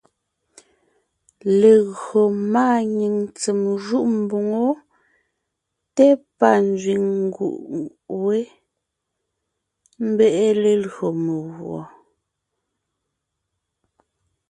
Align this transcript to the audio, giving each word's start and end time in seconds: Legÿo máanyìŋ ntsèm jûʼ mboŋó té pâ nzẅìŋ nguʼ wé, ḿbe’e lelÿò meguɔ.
Legÿo 1.59 2.21
máanyìŋ 2.53 3.15
ntsèm 3.25 3.59
jûʼ 3.85 4.07
mboŋó 4.19 4.67
té 5.95 6.05
pâ 6.37 6.49
nzẅìŋ 6.67 7.03
nguʼ 7.25 7.51
wé, 8.23 8.37
ḿbe’e 10.07 10.47
lelÿò 10.61 11.07
meguɔ. 11.23 11.81